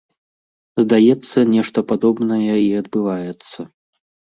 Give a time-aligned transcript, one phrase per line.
[0.83, 3.71] Здаецца, нешта падобнае і адбываецца.